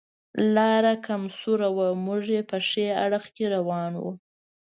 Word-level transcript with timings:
لاره 0.55 0.93
کم 1.05 1.23
سوره 1.39 1.69
وه، 1.75 1.87
موږ 2.05 2.23
یې 2.35 2.41
په 2.49 2.57
ښي 2.67 2.85
اړخ 3.05 3.25
کې 3.35 3.45
روان 3.55 3.93
و. 3.97 4.03